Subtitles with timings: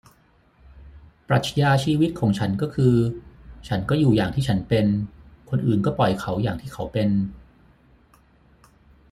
[1.27, 2.95] ปรัชญาชีวิตของฉันก็คือ
[3.67, 4.85] ฉันก็อยู่อย่างที่ฉันเป็น
[5.49, 7.09] คนอื่นก็ปล่อยเขาอย่างที่เขาเป็น